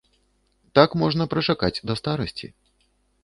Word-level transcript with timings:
Так 0.77 0.95
можна 1.01 1.27
прачакаць 1.35 1.83
да 1.91 1.97
старасці. 2.01 2.47